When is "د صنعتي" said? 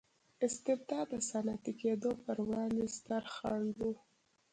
1.13-1.73